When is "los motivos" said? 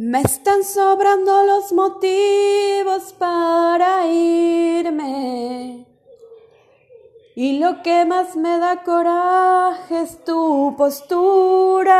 1.42-3.12